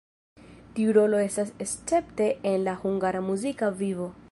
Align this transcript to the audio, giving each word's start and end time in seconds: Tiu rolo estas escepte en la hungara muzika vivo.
Tiu 0.77 0.93
rolo 0.97 1.19
estas 1.25 1.51
escepte 1.67 2.27
en 2.53 2.65
la 2.69 2.75
hungara 2.87 3.25
muzika 3.31 3.73
vivo. 3.85 4.13